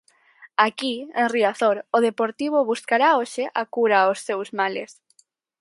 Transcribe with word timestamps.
Aquí, 0.67 0.95
en 1.21 1.27
Riazor, 1.35 1.77
O 1.97 1.99
Deportivo 2.07 2.67
buscará 2.71 3.09
hoxe 3.19 3.43
a 3.61 3.63
cura 3.75 3.97
aos 4.01 4.19
seus 4.27 4.47
males. 4.59 4.91